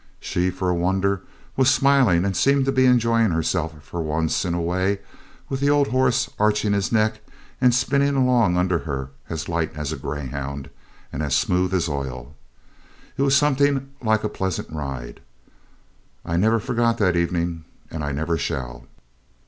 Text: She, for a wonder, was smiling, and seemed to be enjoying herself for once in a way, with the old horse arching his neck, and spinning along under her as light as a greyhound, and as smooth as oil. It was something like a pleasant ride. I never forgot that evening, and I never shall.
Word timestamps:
She, 0.19 0.49
for 0.49 0.67
a 0.67 0.73
wonder, 0.73 1.21
was 1.55 1.69
smiling, 1.69 2.25
and 2.25 2.35
seemed 2.35 2.65
to 2.65 2.71
be 2.71 2.87
enjoying 2.87 3.29
herself 3.29 3.83
for 3.83 4.01
once 4.01 4.43
in 4.43 4.55
a 4.55 4.59
way, 4.59 4.97
with 5.47 5.59
the 5.59 5.69
old 5.69 5.89
horse 5.89 6.27
arching 6.39 6.73
his 6.73 6.91
neck, 6.91 7.19
and 7.61 7.71
spinning 7.71 8.15
along 8.15 8.57
under 8.57 8.79
her 8.79 9.11
as 9.29 9.47
light 9.47 9.71
as 9.75 9.91
a 9.91 9.95
greyhound, 9.97 10.71
and 11.13 11.21
as 11.21 11.35
smooth 11.35 11.71
as 11.75 11.87
oil. 11.87 12.33
It 13.15 13.21
was 13.21 13.37
something 13.37 13.91
like 14.01 14.23
a 14.23 14.29
pleasant 14.29 14.71
ride. 14.71 15.21
I 16.25 16.35
never 16.35 16.59
forgot 16.59 16.97
that 16.97 17.15
evening, 17.15 17.65
and 17.91 18.03
I 18.03 18.11
never 18.11 18.39
shall. 18.39 18.87